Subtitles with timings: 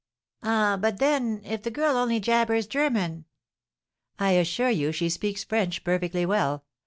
[0.41, 3.25] "Ah, but then, if the girl only jabbers German?"
[4.17, 6.65] "I assure you she speaks French perfectly well.